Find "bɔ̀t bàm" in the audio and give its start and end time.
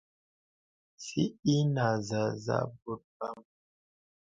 2.81-3.39